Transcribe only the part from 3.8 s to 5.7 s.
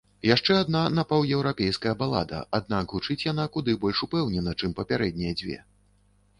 больш упэўнена, чым папярэднія дзве.